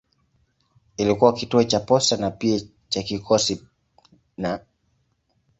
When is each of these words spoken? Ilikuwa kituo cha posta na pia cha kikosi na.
Ilikuwa 0.97 1.33
kituo 1.33 1.63
cha 1.63 1.79
posta 1.79 2.17
na 2.17 2.31
pia 2.31 2.61
cha 2.89 3.03
kikosi 3.03 3.63
na. 4.37 4.59